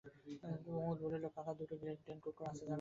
[0.63, 2.69] কুমুদ বলিল, কাকার দুটো গ্রেট ডেন কুকুর আছে জানিস?